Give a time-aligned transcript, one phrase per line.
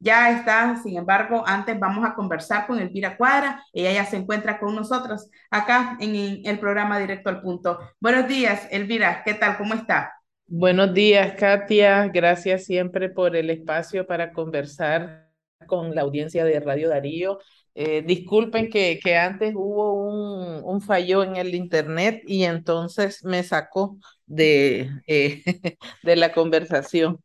[0.00, 3.64] ya está, sin embargo, antes vamos a conversar con Elvira Cuadra.
[3.72, 7.80] Ella ya se encuentra con nosotros acá en el programa Directo al Punto.
[8.00, 9.22] Buenos días, Elvira.
[9.24, 9.56] ¿Qué tal?
[9.58, 10.12] ¿Cómo está?
[10.46, 12.08] Buenos días, Katia.
[12.08, 15.28] Gracias siempre por el espacio para conversar
[15.66, 17.38] con la audiencia de Radio Darío.
[17.74, 23.98] Eh, disculpen que, antes hubo un, un, fallo en el internet y entonces me sacó
[24.26, 25.42] de, eh,
[26.02, 27.20] de la conversación.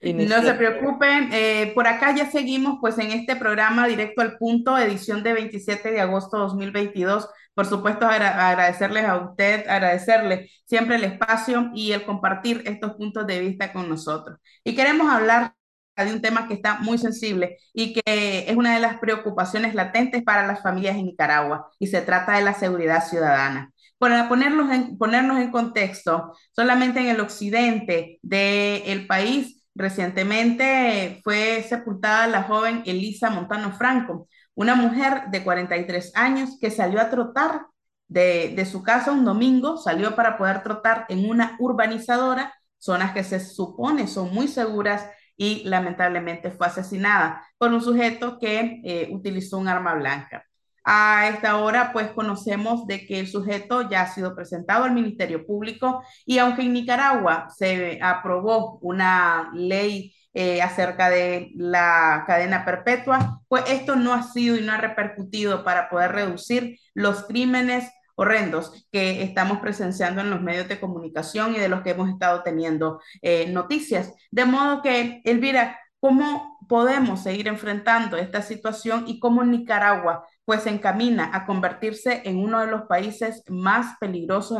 [0.00, 4.76] No se preocupen, eh, por acá ya seguimos pues en este programa directo al punto,
[4.76, 7.28] edición de 27 de agosto de 2022.
[7.54, 13.40] Por supuesto, agradecerles a usted, agradecerle siempre el espacio y el compartir estos puntos de
[13.40, 14.38] vista con nosotros.
[14.62, 15.54] Y queremos hablar
[15.96, 20.22] de un tema que está muy sensible y que es una de las preocupaciones latentes
[20.22, 23.72] para las familias en Nicaragua y se trata de la seguridad ciudadana.
[23.98, 32.26] Para ponernos en, ponernos en contexto, solamente en el occidente del país Recientemente fue sepultada
[32.26, 37.66] la joven Elisa Montano Franco, una mujer de 43 años que salió a trotar
[38.08, 43.22] de, de, su casa un domingo, salió para poder trotar en una urbanizadora, zonas que
[43.22, 49.58] se supone son muy seguras y lamentablemente fue asesinada por un sujeto que eh, utilizó
[49.58, 50.42] un arma blanca.
[50.88, 55.44] A esta hora, pues conocemos de que el sujeto ya ha sido presentado al Ministerio
[55.44, 63.40] Público y aunque en Nicaragua se aprobó una ley eh, acerca de la cadena perpetua,
[63.48, 68.86] pues esto no ha sido y no ha repercutido para poder reducir los crímenes horrendos
[68.92, 73.00] que estamos presenciando en los medios de comunicación y de los que hemos estado teniendo
[73.22, 74.14] eh, noticias.
[74.30, 80.70] De modo que, Elvira, ¿cómo podemos seguir enfrentando esta situación y cómo Nicaragua pues se
[80.70, 84.58] encamina a convertirse en uno de los países más peligrosos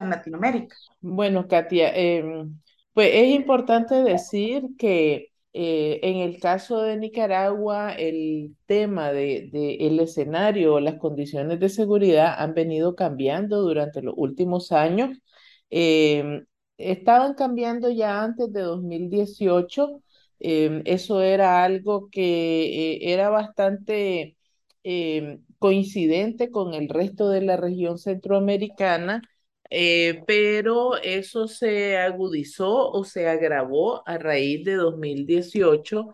[0.00, 0.76] en Latinoamérica.
[1.00, 2.58] Bueno, Katia, em,
[2.92, 9.74] pues es importante decir que eh, en el caso de Nicaragua, el tema del de,
[9.76, 15.18] el escenario, las condiciones de seguridad han venido cambiando durante los últimos años.
[15.70, 16.46] Em,
[16.76, 20.02] estaban cambiando ya antes de 2018.
[20.40, 24.36] Em, eso era algo que eh, era bastante
[24.84, 29.22] eh, coincidente con el resto de la región centroamericana,
[29.70, 36.12] eh, pero eso se agudizó o se agravó a raíz de 2018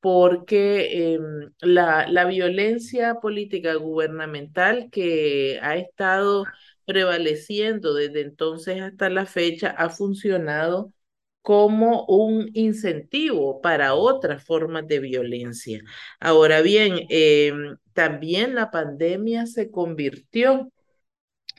[0.00, 6.44] porque em, la, la violencia política gubernamental que ha estado
[6.84, 10.92] prevaleciendo desde entonces hasta la fecha ha funcionado
[11.44, 15.82] como un incentivo para otras formas de violencia.
[16.18, 17.52] Ahora bien, eh,
[17.92, 20.72] también la pandemia se convirtió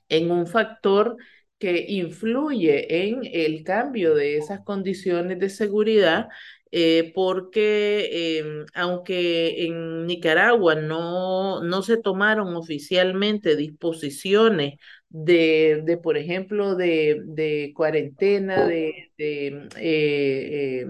[0.10, 1.18] en un factor
[1.60, 6.30] que influye en el cambio de esas condiciones de seguridad,
[6.72, 8.10] eh, porque
[8.40, 14.80] eh, aunque en Nicaragua no, no se tomaron oficialmente disposiciones
[15.18, 20.88] de, de por ejemplo, de, de cuarentena, de, de eh, eh,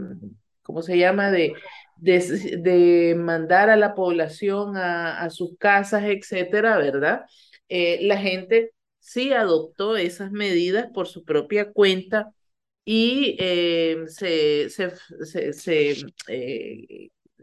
[0.64, 1.30] ¿cómo se llama?
[1.30, 1.54] De,
[1.98, 7.22] de, de, mandar a la población a, a sus casas, etcétera, ¿verdad?
[7.70, 12.32] Eh, la gente sí adoptó esas medidas por su propia cuenta
[12.84, 14.92] y se, se,
[15.24, 15.96] se, se,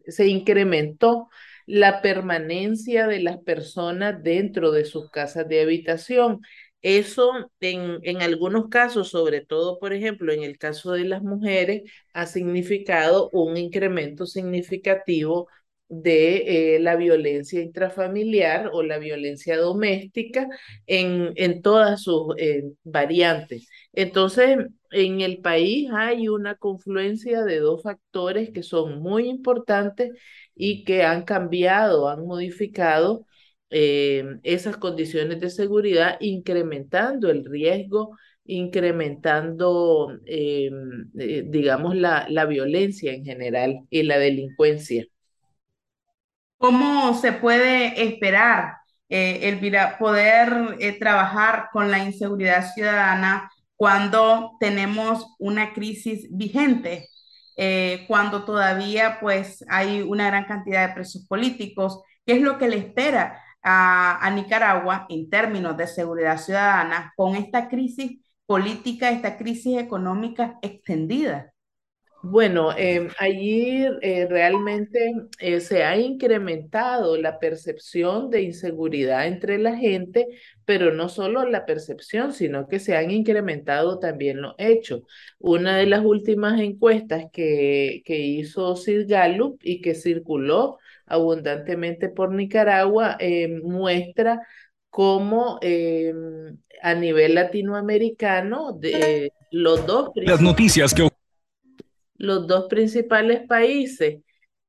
[0.07, 1.29] se incrementó
[1.67, 6.41] la permanencia de las personas dentro de sus casas de habitación.
[6.83, 11.83] Eso en, en algunos casos, sobre todo, por ejemplo, en el caso de las mujeres,
[12.13, 15.49] ha significado un incremento significativo
[15.89, 20.49] de eh, la violencia intrafamiliar o la violencia doméstica
[20.87, 23.69] en, en todas sus eh, variantes.
[23.93, 24.57] Entonces,
[24.91, 30.11] en el país hay una confluencia de dos factores que son muy importantes
[30.55, 33.27] y que han cambiado, han modificado
[33.75, 40.71] eh, esas condiciones de seguridad, incrementando el riesgo, incrementando, eh,
[41.19, 45.07] eh, digamos, la, la violencia en general y la delincuencia.
[46.59, 48.75] ¿Cómo se puede esperar,
[49.09, 57.09] Elvira, poder trabajar con la inseguridad ciudadana cuando tenemos una crisis vigente?
[58.09, 62.79] cuando todavía pues hay una gran cantidad de presos políticos, ¿qué es lo que le
[62.79, 69.79] espera a, a, Nicaragua en términos de seguridad ciudadana con esta crisis política, esta crisis
[69.79, 71.53] económica extendida?
[72.25, 79.77] Bueno, em, allí eh, realmente eh, se ha incrementado la percepción de inseguridad entre la
[79.77, 80.29] gente,
[80.65, 85.03] pero no solo la percepción, sino que se han incrementado también los hechos.
[85.41, 90.79] Una de las últimas encuestas que, que hizo Sid Gallup y que circuló
[91.13, 94.41] abundantemente por Nicaragua em, muestra
[94.91, 101.09] cómo em, a nivel latinoamericano de, los dos Las noticias que
[102.17, 104.21] los dos principales países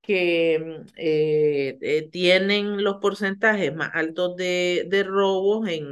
[0.02, 5.86] que eh, eh, tienen los porcentajes más altos de, de robos en,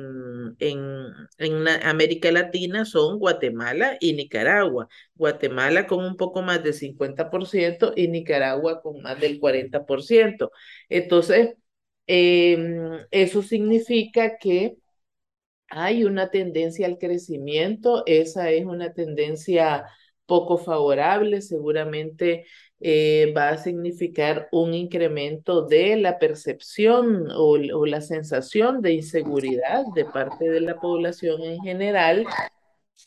[0.59, 1.05] en,
[1.37, 4.87] en América Latina son Guatemala y Nicaragua.
[5.15, 10.51] Guatemala con un poco más del 50% y Nicaragua con más del 40%.
[10.89, 11.55] Entonces,
[12.07, 14.77] em, eso significa que
[15.69, 19.85] hay una tendencia al crecimiento, esa es una tendencia
[20.31, 22.45] poco favorable, seguramente
[22.79, 30.05] eh, va a significar un incremento de la percepción o, la sensación de inseguridad de
[30.05, 32.25] parte de la población en general.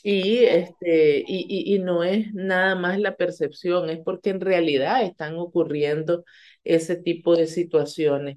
[0.03, 5.37] Y, este, y, y no es nada más la percepción, es porque en realidad están
[5.39, 6.25] ocurriendo
[6.63, 8.37] ese tipo de situaciones.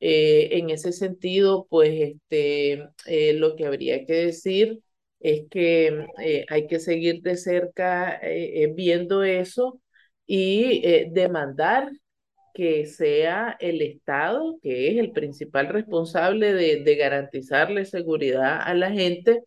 [0.00, 4.80] Eh, en ese sentido, pues este, eh, lo que habría que decir
[5.20, 8.20] es que eh, hay que seguir de cerca
[8.74, 9.80] viendo eso
[10.26, 11.90] y demandar
[12.54, 19.42] que sea el Estado, que es el principal responsable de, garantizarle seguridad a la gente,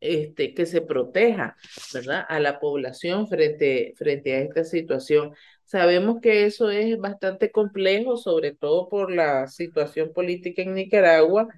[0.00, 1.56] este, que se proteja,
[1.94, 2.24] ¿verdad?
[2.28, 5.32] A la población frente, frente a esta situación.
[5.64, 11.48] Sabemos que eso es bastante complejo, sobre todo por la situación política en Nicaragua,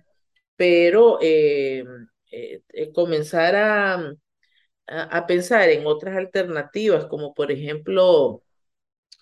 [0.57, 1.85] pero eh,
[2.33, 4.15] eh, eh, comenzar a,
[4.87, 8.43] a, pensar en otras alternativas, como por ejemplo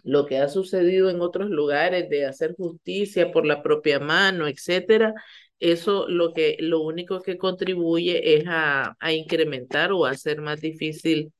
[0.04, 5.14] lo que ha sucedido en otros lugares de hacer justicia por la propia mano, etcétera,
[5.58, 10.60] eso lo que lo único que contribuye es a, a incrementar o a hacer más
[10.60, 11.32] difícil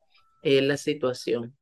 [0.43, 1.57] la situación.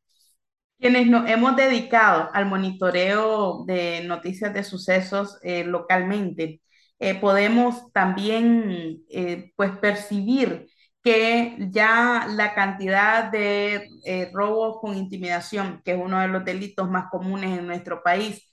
[0.81, 6.61] Quienes nos hemos dedicado al monitoreo de noticias de sucesos eh, localmente,
[6.99, 10.69] eh, podemos también eh, pues percibir
[11.03, 16.91] que ya la cantidad de eh, robos con intimidación, que es uno de los delitos
[16.91, 18.45] más comunes en nuestro país,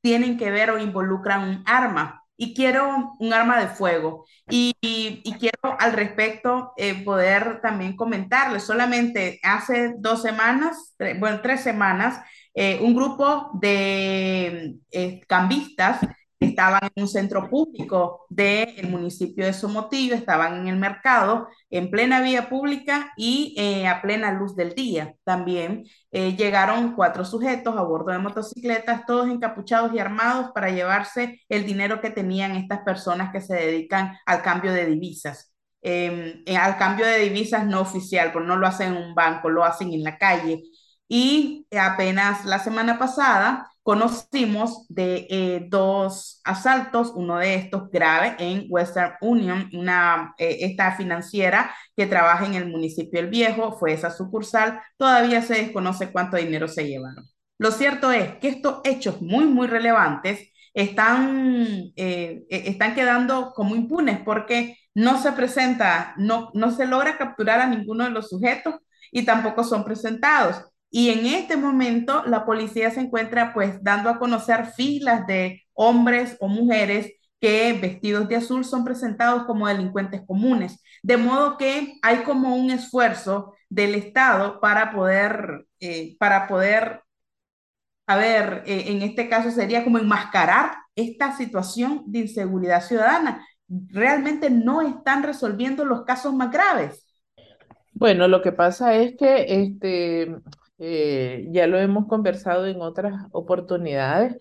[0.00, 4.26] tienen que ver o involucran un arma y quiero un arma de fuego.
[4.50, 8.64] Y, y, y quiero al respecto eh, poder también comentarles.
[8.64, 12.20] Solamente hace dos semanas, tre bueno, tres semanas,
[12.54, 15.98] eh, un grupo de eh, cambistas
[16.44, 22.20] estaban en un centro público del municipio de Somotillo, estaban en el mercado, en plena
[22.20, 25.14] vía pública y eh, a plena luz del día.
[25.24, 31.40] También eh, llegaron cuatro sujetos a bordo de motocicletas, todos encapuchados y armados para llevarse
[31.48, 35.52] el dinero que tenían estas personas que se dedican al cambio de divisas.
[35.82, 39.64] Eh, al cambio de divisas no oficial, porque no lo hacen en un banco, lo
[39.64, 40.62] hacen en la calle.
[41.08, 48.66] Y apenas la semana pasada, conocimos de eh, dos asaltos, uno de estos grave en
[48.70, 54.10] Western Union, una, eh, esta financiera que trabaja en el municipio El Viejo, fue esa
[54.10, 57.26] sucursal, todavía se desconoce cuánto dinero se llevaron.
[57.58, 63.76] Lo cierto es que estos hechos muy, muy relevantes están, eh, e, están quedando como
[63.76, 68.76] impunes porque no se presenta, no, no se logra capturar a ninguno de los sujetos
[69.12, 70.64] y tampoco son presentados.
[70.96, 76.36] Y en este momento la policía se encuentra pues dando a conocer filas de hombres
[76.38, 80.80] o mujeres que vestidos de azul son presentados como delincuentes comunes.
[81.02, 87.02] De modo que hay como un esfuerzo del Estado para poder, eh, para poder,
[88.06, 93.44] a ver, eh, en este caso sería como enmascarar esta situación de inseguridad ciudadana.
[93.66, 97.04] Realmente no están resolviendo los casos más graves.
[97.94, 100.36] Bueno, lo que pasa es que este,
[100.78, 104.36] eh, ya lo hemos conversado en otras oportunidades,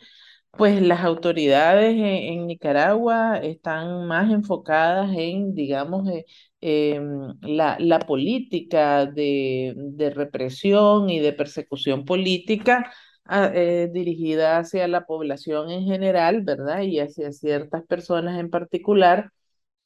[0.51, 6.25] pues las autoridades en, en Nicaragua están más enfocadas en, digamos, eh,
[6.61, 7.01] eh,
[7.41, 12.91] la, la, política de, de, represión y de persecución política
[13.25, 16.81] a, eh, dirigida hacia la población en general, ¿verdad?
[16.81, 19.31] Y hacia ciertas personas en particular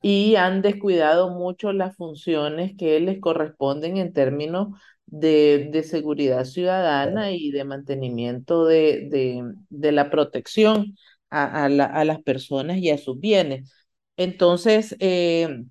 [0.02, 4.70] y han descuidado mucho las funciones que les corresponden en términos
[5.08, 10.96] de, de seguridad ciudadana y de mantenimiento de, de, de la protección
[11.30, 13.72] a, a, la, a, las personas y a sus bienes.
[14.18, 15.64] Entonces, eh,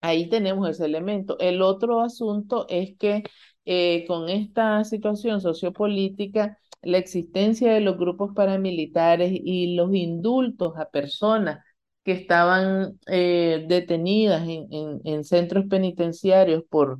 [0.00, 1.38] ahí tenemos ese elemento.
[1.38, 3.22] El otro asunto es que
[3.64, 10.90] eh, con esta situación sociopolítica, la existencia de los grupos paramilitares y los indultos a
[10.90, 11.64] personas
[12.04, 16.98] que estaban eh, detenidas en, en, centros penitenciarios por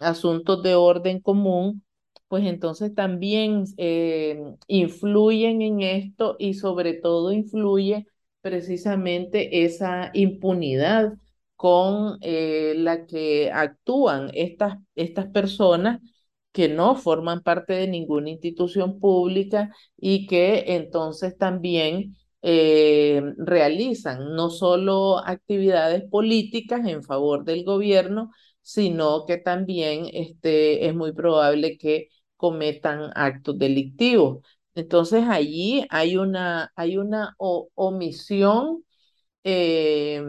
[0.00, 1.84] asuntos de orden común,
[2.28, 8.06] pues entonces también eh, influyen en esto y sobre todo influye
[8.40, 11.14] precisamente esa impunidad
[11.56, 16.00] con eh, la que actúan estas, estas personas
[16.52, 24.50] que no forman parte de ninguna institución pública y que entonces también eh, realizan no
[24.50, 28.32] solo actividades políticas en favor del gobierno,
[28.72, 34.46] sino que también este, es muy probable que cometan actos delictivos.
[34.74, 38.84] Entonces allí hay una, hay una omisión,
[39.44, 40.22] eh,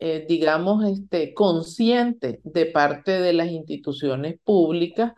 [0.00, 5.12] eh, digamos, este, consciente de parte de las instituciones públicas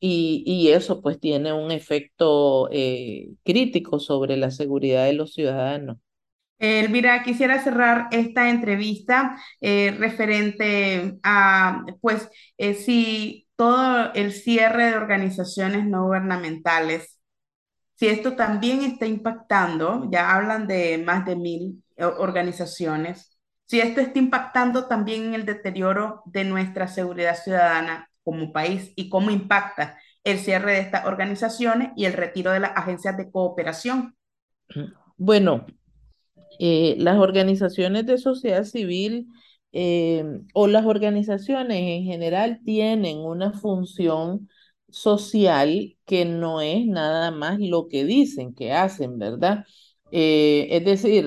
[0.00, 5.98] y, y eso pues tiene un efecto eh, crítico sobre la seguridad de los ciudadanos.
[6.58, 16.04] Elvira, quisiera cerrar esta entrevista referente a, pues, si todo el cierre de organizaciones no
[16.04, 17.14] gubernamentales
[17.94, 24.00] si esto también está impactando, ya hablan de más de mil eh, organizaciones, si esto
[24.00, 29.98] está impactando también en el deterioro de nuestra seguridad ciudadana como país y cómo impacta
[30.24, 34.16] el cierre de estas organizaciones y el retiro de las agencias de cooperación.
[35.16, 35.66] Bueno,
[36.58, 39.28] eh, las organizaciones de sociedad civil
[39.72, 44.48] eh, o las organizaciones en general tienen una función
[44.88, 49.64] social que no es nada más lo que dicen que hacen, ¿verdad?
[50.12, 51.24] Eh, es decir,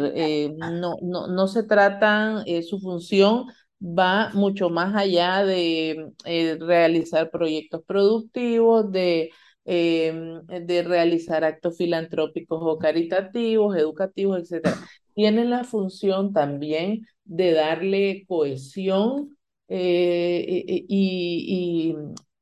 [0.57, 3.45] no, no, no, se trata, eh, su función
[3.81, 6.13] va mucho más allá de
[6.59, 9.29] realizar proyectos productivos, de,
[9.73, 14.69] de realizar actos filantrópicos o caritativos, educativos, etc.
[15.13, 19.37] Tiene la función también de darle cohesión
[19.69, 21.95] y,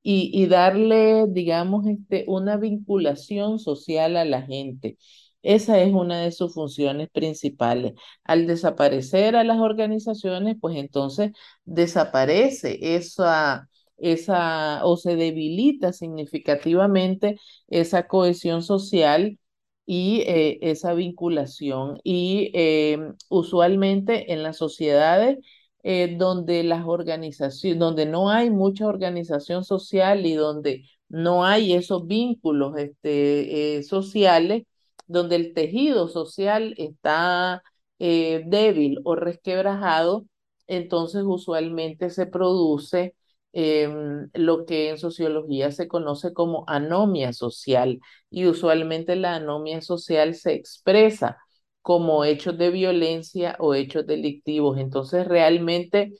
[0.03, 4.97] y, darle, digamos, este, una vinculación social a la gente.
[5.41, 7.93] Esa es una de sus funciones principales.
[8.23, 11.31] Al desaparecer a las organizaciones, pues entonces
[11.65, 19.39] desaparece esa, esa o se debilita significativamente esa cohesión social
[19.85, 21.99] y eh, esa vinculación.
[22.03, 22.97] Y eh,
[23.29, 25.37] usualmente en las sociedades
[25.83, 32.07] eh, donde las organizaciones, donde no hay mucha organización social y donde no hay esos
[32.07, 34.63] vínculos este, eh, sociales,
[35.07, 37.61] donde el tejido social está
[37.99, 40.25] débil o resquebrajado,
[40.67, 43.15] entonces usualmente se produce
[43.55, 50.35] em, lo que en sociología se conoce como anomia social y usualmente la anomia social
[50.35, 51.37] se expresa
[51.81, 54.77] como hechos de violencia o hechos delictivos.
[54.77, 56.13] Entonces, realmente,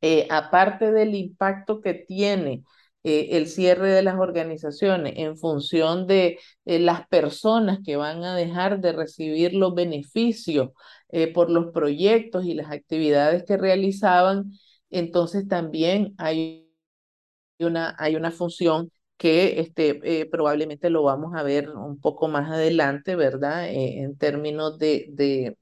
[0.00, 2.64] eh, aparte del impacto que tiene
[3.04, 8.36] eh, el cierre de las organizaciones en función de eh, las personas que van a
[8.36, 10.70] dejar de recibir los beneficios
[11.32, 14.52] por los proyectos y las actividades que realizaban,
[14.98, 16.70] entonces también hay
[17.58, 22.50] una, hay una función que este, eh, probablemente lo vamos a ver un poco más
[22.50, 23.68] adelante, ¿verdad?
[23.68, 25.56] Eh, en términos de, de,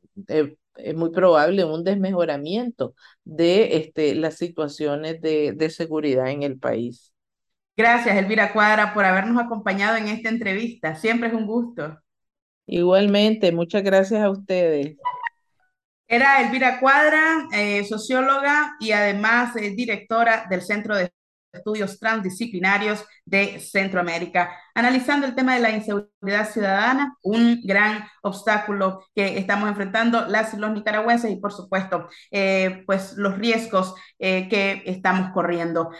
[0.76, 7.12] es muy probable un desmejoramiento de este, las situaciones de, de seguridad en el país.
[7.76, 10.94] Gracias, Elvira Cuadra, por habernos acompañado en esta entrevista.
[10.94, 11.98] Siempre es un gusto.
[12.66, 14.96] Igualmente, muchas gracias a ustedes.
[16.12, 21.10] Era Elvira Cuadra, eh, socióloga y además directora del Centro de
[21.52, 29.38] estudios transdisciplinarios de Centroamérica, analizando el tema de la inseguridad ciudadana, un gran obstáculo que
[29.38, 34.82] estamos enfrentando las y los nicaragüenses y por supuesto, eh, pues los riesgos eh, que
[34.86, 35.90] estamos corriendo.